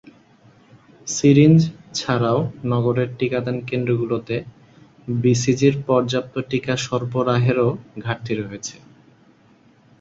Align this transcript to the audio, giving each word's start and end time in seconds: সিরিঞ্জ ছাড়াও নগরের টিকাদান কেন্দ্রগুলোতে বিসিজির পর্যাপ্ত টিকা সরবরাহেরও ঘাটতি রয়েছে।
সিরিঞ্জ 1.07 1.59
ছাড়াও 1.97 2.39
নগরের 2.65 3.09
টিকাদান 3.19 3.57
কেন্দ্রগুলোতে 3.69 4.35
বিসিজির 5.21 5.75
পর্যাপ্ত 5.87 6.33
টিকা 6.49 6.73
সরবরাহেরও 6.85 7.69
ঘাটতি 8.05 8.33
রয়েছে। 8.39 8.75